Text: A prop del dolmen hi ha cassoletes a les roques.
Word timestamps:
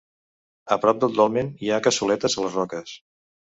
A 0.75 0.77
prop 0.85 1.01
del 1.03 1.13
dolmen 1.19 1.53
hi 1.67 1.71
ha 1.71 1.79
cassoletes 1.89 2.39
a 2.43 2.47
les 2.49 2.59
roques. 2.61 2.99